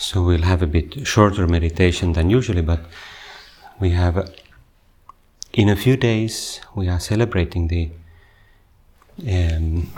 [0.00, 2.80] So we'll have a bit shorter meditation than usually, but
[3.78, 4.34] we have,
[5.52, 7.90] in a few days, we are celebrating the
[9.30, 9.92] um,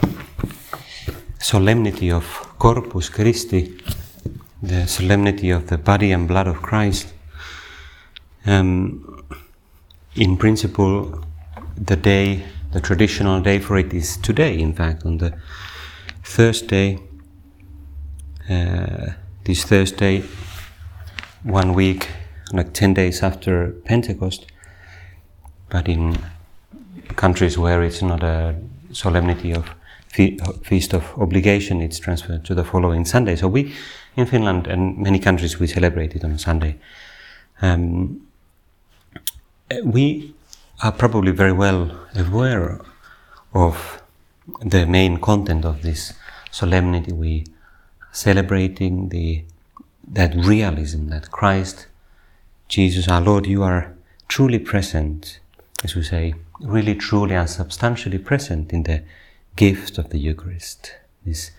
[1.38, 2.25] solemnity of
[2.59, 3.78] Corpus Christi,
[4.61, 7.14] the solemnity of the body and blood of Christ.
[8.45, 9.25] Um,
[10.16, 11.25] in principle,
[11.77, 15.39] the day, the traditional day for it is today, in fact, on the
[16.25, 16.98] Thursday.
[18.50, 19.12] Uh,
[19.45, 20.23] this Thursday,
[21.42, 22.08] one week,
[22.53, 24.47] like 10 days after Pentecost,
[25.69, 26.16] but in
[27.16, 28.55] countries where it's not a
[28.92, 29.69] solemnity of
[30.08, 33.34] fe- feast of obligation, it's transferred to the following Sunday.
[33.36, 33.75] So we,
[34.16, 36.78] in Finland and many countries, we celebrate it on Sunday.
[37.61, 38.20] Um,
[39.84, 40.34] we
[40.83, 42.81] are probably very well aware
[43.55, 44.03] of
[44.61, 46.12] the main content of this
[46.50, 47.12] solemnity.
[47.12, 47.47] We
[48.12, 49.42] celebrating the
[50.06, 51.86] that realism that Christ,
[52.69, 53.94] Jesus our Lord, you are
[54.28, 55.41] truly present,
[55.82, 59.02] as we say, really truly and substantially present in the
[59.56, 61.50] gift of the Eucharist, this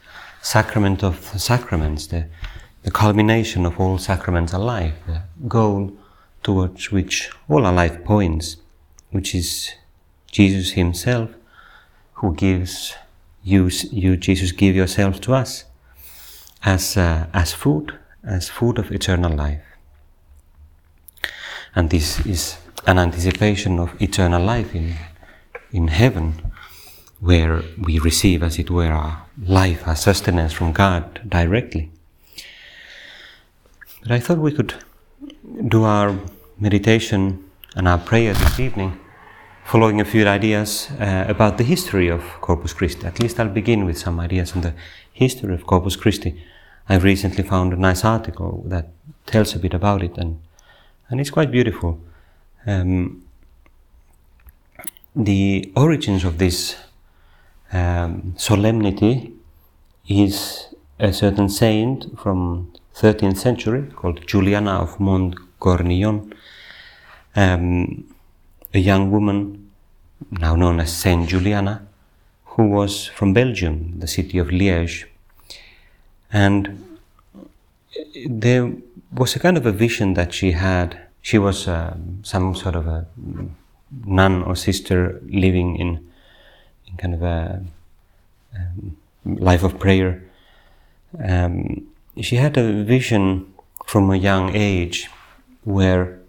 [0.42, 2.28] sacrament of sacraments, the,
[2.84, 5.92] the culmination of all sacraments alive, the goal
[6.44, 8.58] towards which all our life points,
[9.12, 9.74] which is
[10.32, 11.32] Jesus Himself,
[12.14, 12.94] who gives
[13.44, 15.66] you, you Jesus, give yourself to us
[16.64, 19.62] as, uh, as food, as food of eternal life.
[21.76, 24.96] And this is an anticipation of eternal life in,
[25.72, 26.52] in heaven,
[27.20, 31.90] where we receive, as it were, our life, our sustenance from God directly.
[34.02, 34.76] But I thought we could
[35.68, 36.18] do our
[36.60, 39.00] meditation and our prayer this evening
[39.64, 43.08] following a few ideas uh, about the history of Corpus Christi.
[43.08, 44.74] At least I'll begin with some ideas on the
[45.14, 46.44] history of Corpus Christi.
[46.90, 48.90] I recently found a nice article that
[49.26, 50.42] tells a bit about it, and
[51.10, 52.00] and it's quite beautiful.
[52.66, 53.24] Um,
[55.16, 56.76] the origins of this
[57.72, 59.34] um, solemnity
[60.08, 60.68] is
[61.00, 66.34] a certain saint from 13th century called Juliana of Montcornillon,
[67.36, 68.16] um,
[68.74, 69.72] a young woman
[70.32, 71.86] now known as Saint Juliana,
[72.46, 75.06] who was from Belgium, the city of Liège.
[76.34, 76.98] And
[78.26, 78.74] there
[79.14, 81.00] was a kind of a vision that she had.
[81.22, 83.06] She was uh, some sort of a
[84.06, 86.10] nun or sister living in,
[86.88, 87.64] in kind of a
[88.56, 90.24] um, life of prayer.
[91.24, 91.88] Um,
[92.20, 93.54] she had a vision
[93.86, 95.10] from a young age
[95.64, 96.20] where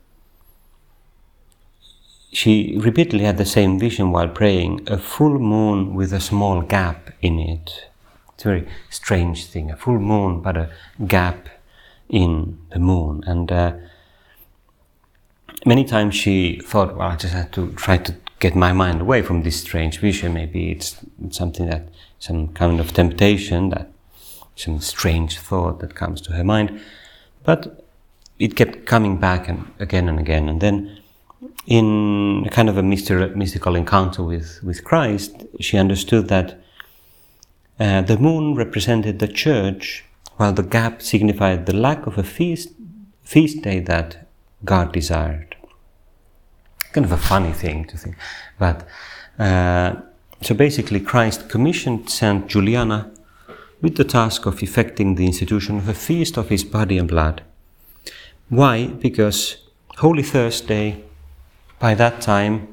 [2.33, 7.11] she repeatedly had the same vision while praying a full moon with a small gap
[7.23, 7.87] in it.
[8.35, 10.71] It's a very strange thing a full moon, but a
[11.07, 11.49] gap
[12.09, 13.23] in the moon.
[13.27, 13.75] And uh,
[15.65, 19.23] many times she thought, well, I just had to try to get my mind away
[19.23, 20.35] from this strange vision.
[20.35, 20.97] Maybe it's
[21.31, 23.91] something that, some kind of temptation, that
[24.57, 26.81] some strange thought that comes to her mind.
[27.45, 27.85] But
[28.39, 30.49] it kept coming back and again and again.
[30.49, 30.99] And then
[31.67, 36.64] in kind of a mystical encounter with, with Christ, she understood that
[37.79, 40.05] uh, the moon represented the church,
[40.37, 42.71] while the gap signified the lack of a feast,
[43.23, 44.29] feast day that
[44.65, 45.57] God desired.
[46.93, 48.17] Kind of a funny thing to think.
[48.59, 48.87] But
[49.39, 49.97] uh,
[50.41, 53.11] so basically, Christ commissioned Saint Juliana
[53.81, 57.43] with the task of effecting the institution of a feast of his body and blood.
[58.49, 58.87] Why?
[58.87, 59.57] Because
[59.99, 61.03] Holy Thursday
[61.79, 62.69] by that time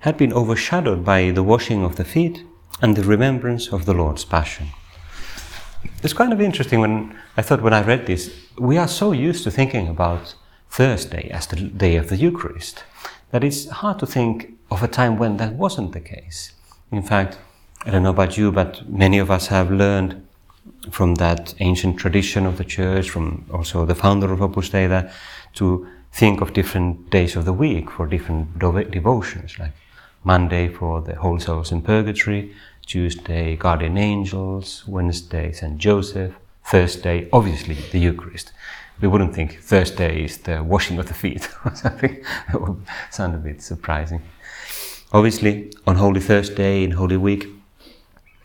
[0.00, 2.44] had been overshadowed by the washing of the feet
[2.80, 4.68] and the remembrance of the Lord's Passion.
[6.02, 9.44] It's kind of interesting when I thought when I read this, we are so used
[9.44, 10.34] to thinking about
[10.70, 12.84] Thursday as the day of the Eucharist
[13.30, 16.52] that it's hard to think of a time when that wasn't the case.
[16.90, 17.38] In fact,
[17.84, 20.26] I don't know about you, but many of us have learned
[20.90, 25.10] from that ancient tradition of the church, from also the founder of Opus Dei,
[25.54, 29.72] to think of different days of the week for different devotions, like
[30.24, 36.34] Monday for the Holy Souls in Purgatory, Tuesday Guardian Angels, Wednesday Saint Joseph,
[36.64, 38.52] Thursday, obviously the Eucharist.
[39.00, 42.22] We wouldn't think Thursday is the washing of the feet or something.
[42.48, 44.22] That would sound a bit surprising.
[45.12, 47.46] Obviously, on Holy Thursday in Holy Week,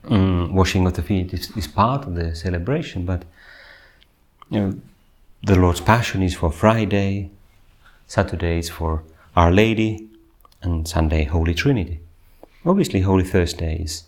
[0.06, 3.24] um, washing of the feet is, is part of the celebration, but
[4.50, 4.80] you know,
[5.44, 7.32] the Lord's Passion is for Friday,
[8.08, 9.04] Saturday is for
[9.36, 10.08] Our Lady,
[10.66, 12.00] and Sunday Holy Trinity.
[12.66, 14.04] Obviously, Holy Thursday is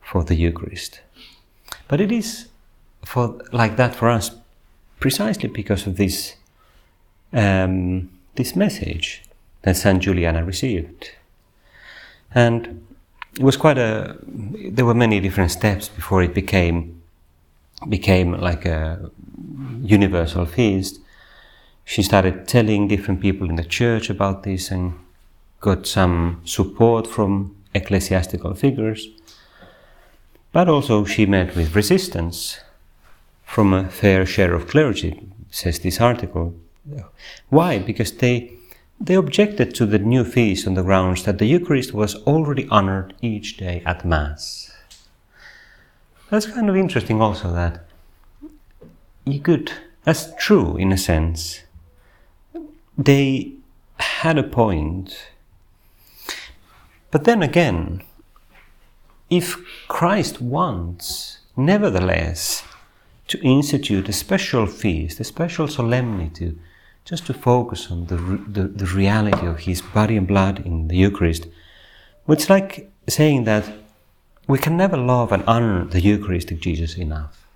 [0.00, 1.00] for the Eucharist.
[1.88, 2.48] But it is
[3.04, 4.30] for like that for us
[5.00, 6.36] precisely because of this
[7.32, 9.22] um, this message
[9.62, 11.10] that Saint Juliana received.
[12.34, 12.86] And
[13.34, 17.02] it was quite a there were many different steps before it became
[17.88, 19.10] became like a
[19.82, 21.00] universal feast.
[21.84, 24.94] She started telling different people in the church about this and
[25.60, 29.08] got some support from ecclesiastical figures.
[30.52, 32.60] But also she met with resistance
[33.44, 36.54] from a fair share of clergy, says this article.
[37.48, 37.78] Why?
[37.78, 38.52] Because they
[38.98, 43.14] they objected to the new feast on the grounds that the Eucharist was already honored
[43.20, 44.72] each day at Mass.
[46.30, 47.84] That's kind of interesting also that
[49.24, 49.70] you could,
[50.04, 51.62] that's true in a sense.
[52.96, 53.52] They
[53.98, 55.28] had a point.
[57.16, 58.02] But then again,
[59.30, 59.56] if
[59.88, 62.62] Christ wants, nevertheless,
[63.28, 66.58] to institute a special feast, a special solemnity,
[67.06, 70.96] just to focus on the, the, the, reality of His body and blood in the
[70.98, 71.46] Eucharist,
[72.28, 73.64] it's like saying that
[74.46, 77.46] we can never love and honor the Eucharistic Jesus enough.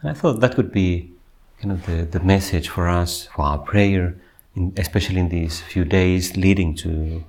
[0.00, 1.10] And I thought that would be
[1.60, 4.14] kind of the, the message for us, for our prayer,
[4.54, 7.24] in, especially in these few days leading to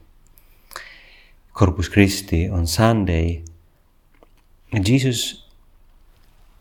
[1.53, 3.43] Corpus Christi on Sunday.
[4.73, 5.43] Jesus,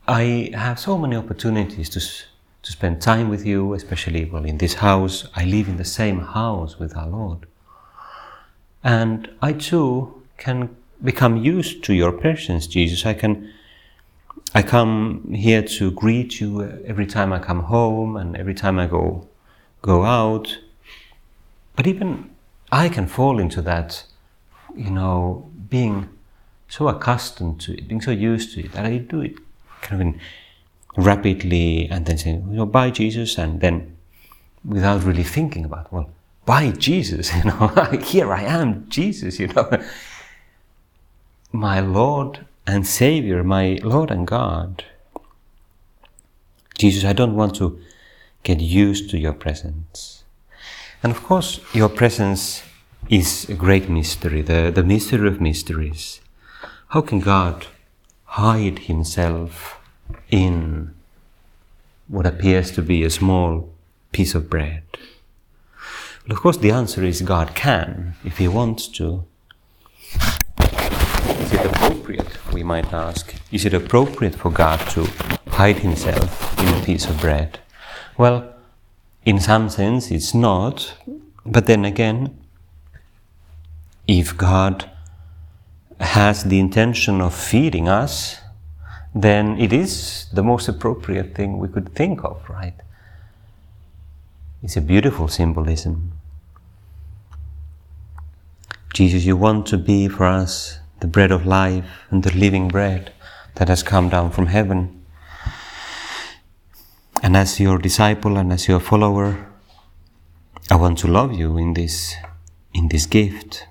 [0.09, 4.75] I have so many opportunities to, to spend time with you, especially well in this
[4.75, 5.29] house.
[5.37, 7.47] I live in the same house with our Lord.
[8.83, 13.07] And I too can become used to your presence, Jesus.
[13.07, 13.53] I can
[14.53, 18.81] I come here to greet you uh, every time I come home and every time
[18.81, 19.29] I go
[19.83, 20.59] go out.
[21.77, 22.31] But even
[22.73, 24.05] I can fall into that
[24.77, 26.09] you know, being
[26.69, 29.35] so accustomed to it, being so used to it, that I do it
[29.83, 30.21] kind of in
[30.97, 33.97] rapidly and then saying, you know, bye Jesus, and then
[34.65, 36.11] without really thinking about, well,
[36.45, 37.69] by Jesus, you know,
[38.03, 39.71] here I am, Jesus, you know,
[41.53, 44.85] my Lord and Savior, my Lord and God.
[46.79, 47.79] Jesus, I don't want to
[48.43, 50.25] get used to your presence.
[51.03, 52.63] And of course, your presence
[53.11, 56.21] is a great mystery, the, the mystery of mysteries.
[56.91, 57.67] How can God
[58.25, 59.81] hide himself
[60.31, 60.95] in
[62.07, 63.69] what appears to be a small
[64.13, 64.85] piece of bread?
[66.23, 69.25] Well, of course, the answer is God can, if he wants to.
[70.15, 75.07] Is it appropriate, we might ask, is it appropriate for God to
[75.49, 77.59] hide himself in a piece of bread?
[78.17, 78.55] Well,
[79.25, 80.95] in some sense, it's not,
[81.45, 82.37] but then again,
[84.11, 84.91] if God
[86.01, 88.41] has the intention of feeding us,
[89.15, 92.75] then it is the most appropriate thing we could think of, right?
[94.65, 96.13] It's a beautiful symbolism.
[98.93, 103.13] Jesus, you want to be for us the bread of life and the living bread
[103.55, 105.05] that has come down from heaven.
[107.23, 109.47] And as your disciple and as your follower,
[110.69, 112.17] I want to love you in this,
[112.75, 113.67] in this gift.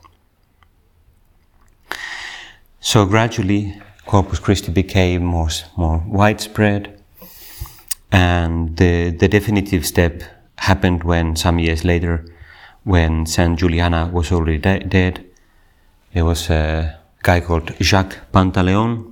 [2.81, 7.01] So gradually, Corpus Christi became more, more widespread,
[8.11, 10.23] and the, the definitive step
[10.57, 12.25] happened when some years later,
[12.85, 15.25] when Saint Juliana was already de- dead,
[16.13, 19.11] there was a guy called Jacques Pantaleon,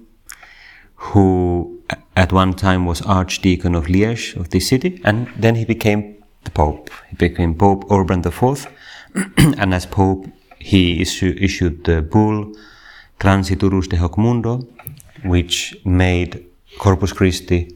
[0.95, 1.81] who
[2.15, 6.51] at one time was Archdeacon of Liège, of this city, and then he became the
[6.51, 6.89] Pope.
[7.09, 8.67] He became Pope Urban IV,
[9.37, 10.25] and as Pope,
[10.57, 12.53] he issu- issued the bull
[13.19, 14.67] Transiturus de hoc mundo,
[15.23, 16.45] which made
[16.77, 17.75] Corpus Christi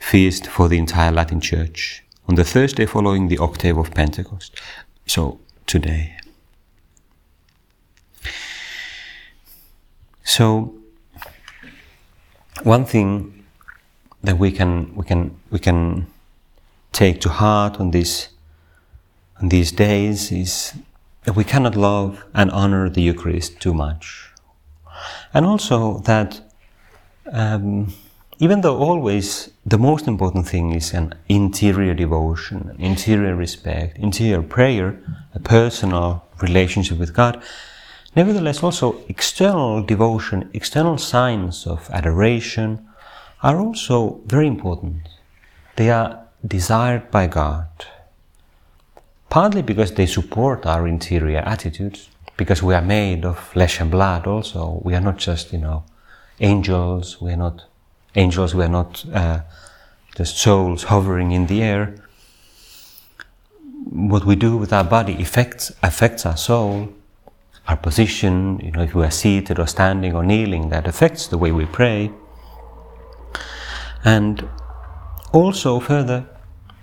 [0.00, 4.60] feast for the entire Latin Church on the Thursday following the octave of Pentecost.
[5.06, 6.16] So today.
[10.24, 10.74] So
[12.64, 13.44] one thing
[14.22, 16.06] that we can we can we can
[16.92, 18.28] take to heart on this
[19.40, 20.74] on these days is
[21.24, 24.33] that we cannot love and honor the Eucharist too much
[25.32, 26.40] and also that
[27.32, 27.92] um,
[28.38, 34.42] even though always the most important thing is an interior devotion, an interior respect, interior
[34.42, 34.98] prayer,
[35.34, 37.42] a personal relationship with God,
[38.16, 42.86] nevertheless also external devotion, external signs of adoration
[43.42, 45.08] are also very important.
[45.76, 47.68] They are desired by God,
[49.30, 54.26] partly because they support our interior attitudes, because we are made of flesh and blood
[54.26, 54.80] also.
[54.82, 55.84] We are not just, you know,
[56.40, 57.64] angels, we are not
[58.14, 59.40] angels, we are not uh,
[60.16, 61.94] just souls hovering in the air.
[63.84, 66.92] What we do with our body affects, affects our soul,
[67.68, 71.38] our position, you know, if we are seated or standing or kneeling, that affects the
[71.38, 72.10] way we pray.
[74.04, 74.48] And
[75.32, 76.26] also further,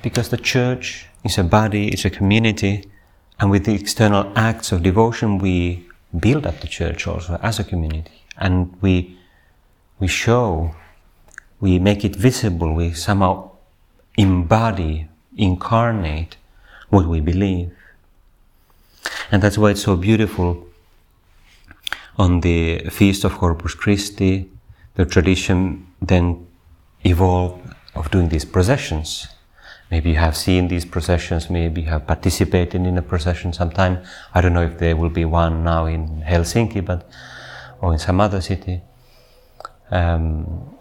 [0.01, 2.90] because the church is a body, it's a community,
[3.41, 7.63] and with the external acts of devotion, we build up the church also as a
[7.63, 8.21] community.
[8.37, 9.17] And we,
[9.99, 10.75] we show,
[11.59, 13.49] we make it visible, we somehow
[14.15, 16.37] embody, incarnate
[16.89, 17.75] what we believe.
[19.31, 20.67] And that's why it's so beautiful.
[22.17, 24.51] On the Feast of Corpus Christi,
[24.93, 26.45] the tradition then
[27.03, 29.29] evolved of doing these processions
[29.91, 34.01] Maybe you have seen these processions, maybe you have participated in a procession sometime.
[34.33, 37.09] I don't know if there will be one now in Helsinki, but
[37.81, 38.81] or in some other city.
[39.89, 40.77] Um,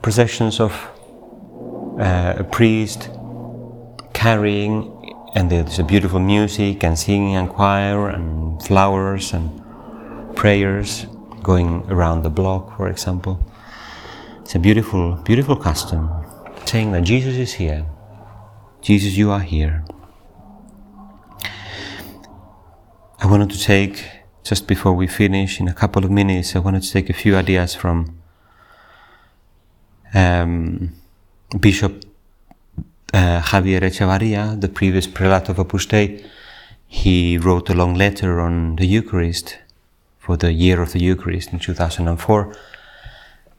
[0.00, 0.72] processions of
[2.00, 3.10] uh, a priest
[4.14, 9.50] carrying, and there's a beautiful music and singing and choir and flowers and
[10.34, 11.06] prayers
[11.42, 13.38] going around the block, for example.
[14.40, 16.08] It's a beautiful, beautiful custom,
[16.64, 17.84] saying that Jesus is here.
[18.84, 19.82] Jesus, you are here.
[23.18, 24.04] I wanted to take,
[24.42, 27.34] just before we finish, in a couple of minutes, I wanted to take a few
[27.34, 28.20] ideas from
[30.12, 30.92] um,
[31.58, 32.04] Bishop
[33.14, 36.22] uh, Javier Echevarria, the previous prelate of Opus Dei.
[36.86, 39.60] He wrote a long letter on the Eucharist
[40.18, 42.54] for the year of the Eucharist in 2004.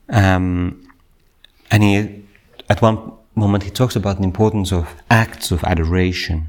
[0.08, 0.88] Um,
[1.72, 2.22] and he,
[2.68, 6.48] at one moment he talks about the importance of acts of adoration.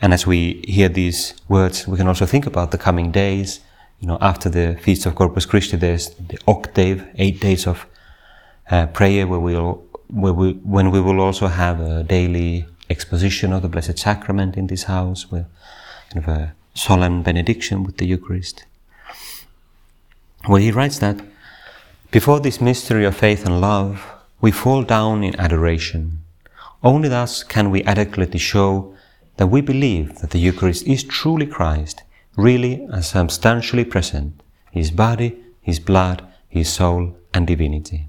[0.00, 3.60] And as we hear these words, we can also think about the coming days.
[4.00, 7.86] You know, after the Feast of Corpus Christi, there's the octave, eight days of
[8.70, 13.62] uh, prayer, where we'll, where we, when we will also have a daily exposition of
[13.62, 15.46] the Blessed Sacrament in this house, with
[16.10, 18.64] kind of a solemn benediction with the Eucharist.
[20.46, 21.20] Where he writes that
[22.10, 24.13] before this mystery of faith and love,
[24.44, 26.20] we fall down in adoration.
[26.82, 28.94] Only thus can we adequately show
[29.38, 32.02] that we believe that the Eucharist is truly Christ,
[32.36, 38.04] really and substantially present, His body, His blood, His soul, and divinity.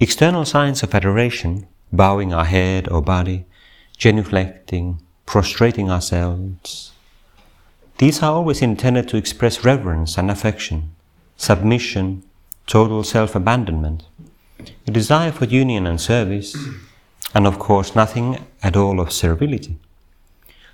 [0.00, 3.46] External signs of adoration, bowing our head or body,
[3.96, 6.90] genuflecting, prostrating ourselves,
[7.98, 10.90] these are always intended to express reverence and affection,
[11.36, 12.24] submission,
[12.66, 14.02] total self abandonment
[14.86, 16.56] a desire for union and service,
[17.34, 19.78] and of course nothing at all of servility.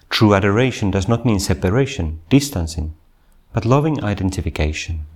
[0.09, 2.95] True adoration does not mean separation, distancing,
[3.53, 5.07] but loving identification.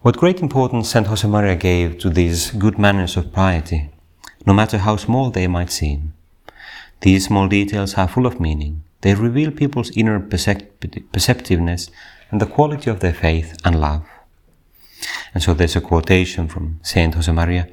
[0.00, 3.90] What great importance Saint Josemaria gave to these good manners of piety,
[4.46, 6.14] no matter how small they might seem.
[7.00, 8.82] These small details are full of meaning.
[9.00, 11.90] They reveal people's inner perceptiveness
[12.30, 14.06] and the quality of their faith and love.
[15.34, 17.70] And so there's a quotation from Saint Josemaria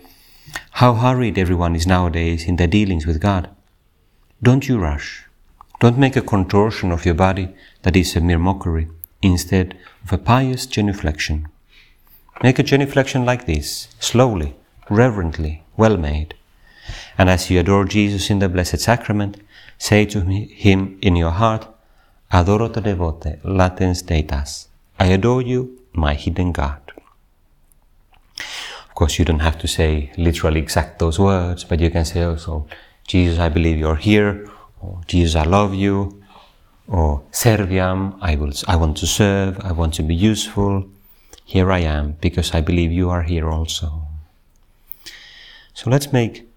[0.72, 3.50] How hurried everyone is nowadays in their dealings with God.
[4.42, 5.26] Don't you rush.
[5.80, 7.50] Don't make a contortion of your body
[7.84, 8.88] that is a mere mockery,
[9.22, 11.48] instead of a pious genuflection.
[12.44, 14.56] Make a genuflection like this, slowly,
[14.90, 16.36] reverently, well made.
[17.18, 19.38] And as you adore Jesus in the Blessed Sacrament,
[19.78, 21.68] say to him in your heart,
[22.32, 24.68] Adoro te devote, latens deitas.
[25.00, 26.85] I adore you, my hidden God.
[28.96, 32.24] Of course, you don't have to say literally exact those words, but you can say
[32.24, 32.66] also,
[33.06, 34.50] Jesus, I believe you're here,
[34.80, 36.24] or Jesus, I love you,
[36.88, 40.88] or Serviam, I, will, I want to serve, I want to be useful.
[41.44, 44.04] Here I am, because I believe you are here also.
[45.74, 46.48] So let's make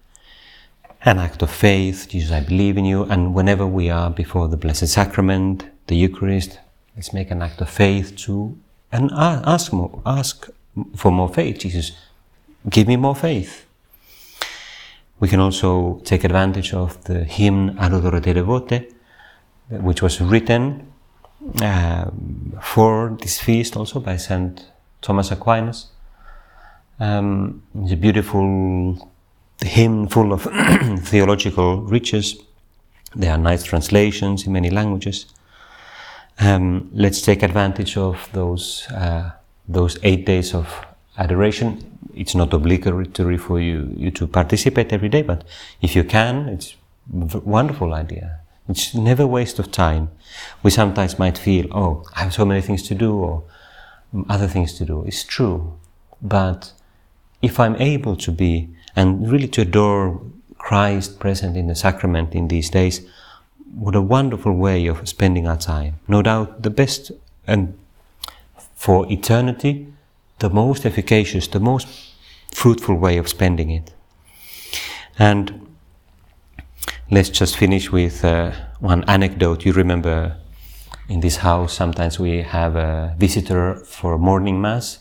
[1.03, 2.07] an act of faith.
[2.07, 3.03] Jesus, I believe in you.
[3.03, 6.57] And whenever we are before the Blessed Sacrament, the Eucharist,
[6.95, 8.57] let's make an act of faith to
[8.93, 10.47] and ask more, ask
[10.95, 11.59] for more faith.
[11.59, 11.91] Jesus,
[12.67, 13.65] give me more faith.
[15.19, 18.87] We can also take advantage of the hymn Adoro te devote,
[19.69, 20.91] which was written
[21.61, 22.09] uh,
[22.61, 24.65] for this feast also by Saint
[25.01, 25.87] Thomas Aquinas.
[26.99, 29.09] Um, it's a beautiful
[29.61, 30.43] hymn full of
[30.99, 32.37] theological riches.
[33.15, 35.25] There are nice translations in many languages.
[36.39, 39.31] Um, let's take advantage of those uh,
[39.67, 40.85] those eight days of
[41.19, 41.99] adoration.
[42.15, 45.43] It's not obligatory for you, you to participate every day, but
[45.81, 46.75] if you can, it's
[47.13, 48.39] a wonderful idea.
[48.67, 50.09] It's never waste of time.
[50.63, 53.43] We sometimes might feel, oh, I have so many things to do or
[54.29, 55.03] other things to do.
[55.05, 55.77] It's true.
[56.21, 56.73] But
[57.41, 60.21] if I'm able to be and really to adore
[60.57, 63.01] Christ present in the sacrament in these days,
[63.73, 65.99] what a wonderful way of spending our time.
[66.07, 67.11] No doubt the best
[67.47, 67.77] and
[68.75, 69.87] for eternity,
[70.39, 71.87] the most efficacious, the most
[72.51, 73.93] fruitful way of spending it.
[75.17, 75.67] And
[77.11, 79.65] let's just finish with uh, one anecdote.
[79.65, 80.37] You remember
[81.07, 84.99] in this house, sometimes we have a visitor for morning mass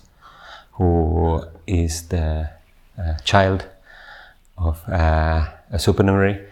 [0.72, 2.50] who is the
[2.98, 3.66] uh, child
[4.56, 6.44] of uh, a supernumerary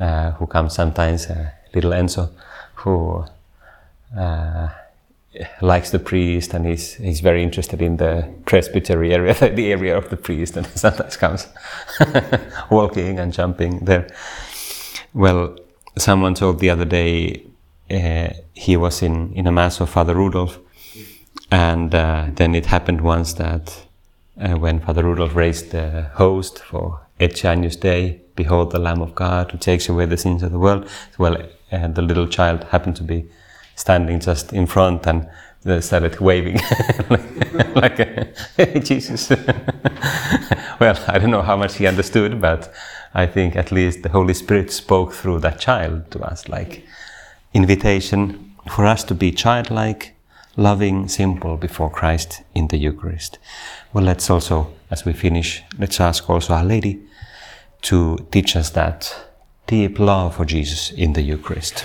[0.00, 2.30] uh, who comes sometimes, uh, little Enzo,
[2.76, 3.24] who
[4.18, 4.68] uh,
[5.60, 10.10] likes the priest and he's, he's very interested in the presbytery area, the area of
[10.10, 11.48] the priest, and sometimes comes
[12.70, 14.08] walking and jumping there.
[15.14, 15.58] Well,
[15.96, 17.46] someone told the other day
[17.90, 20.58] uh, he was in, in a mass of Father Rudolf,
[21.50, 23.84] and uh, then it happened once that
[24.40, 29.14] uh, when Father Rudolf raised the host for Ecce Agnus Dei, Behold the Lamb of
[29.14, 31.36] God who takes away the sins of the world, well,
[31.70, 33.26] uh, the little child happened to be
[33.74, 35.28] standing just in front and
[35.64, 36.56] they started waving
[37.74, 37.98] like,
[38.58, 39.30] like Jesus.
[40.80, 42.72] well, I don't know how much he understood, but
[43.14, 46.84] I think at least the Holy Spirit spoke through that child to us, like
[47.54, 50.14] invitation for us to be childlike,
[50.56, 53.38] loving, simple before Christ in the Eucharist.
[53.92, 57.02] Well, let's also, as we finish, let's ask also Our Lady
[57.82, 59.14] to teach us that
[59.66, 61.84] deep love for Jesus in the Eucharist.